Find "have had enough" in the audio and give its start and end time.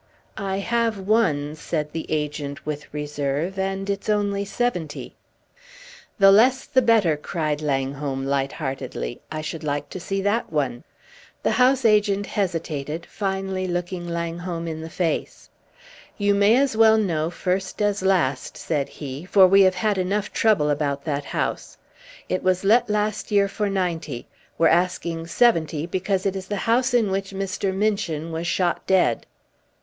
19.61-20.33